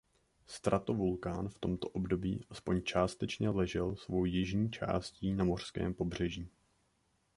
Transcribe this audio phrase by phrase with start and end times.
[0.55, 6.49] Stratovulkán v tomto období aspoň částečně ležel svou jižní částí na mořském pobřeží.